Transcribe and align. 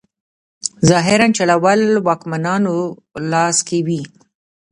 ظاهراً 0.89 1.27
چلول 1.37 1.81
واکمنانو 2.07 2.75
لاس 3.31 3.57
کې 3.67 3.79
وي. 3.85 4.01